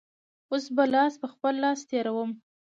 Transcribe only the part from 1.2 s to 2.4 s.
په خپل سر تېروم.